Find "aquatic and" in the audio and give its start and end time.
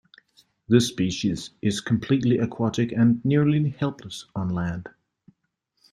2.39-3.23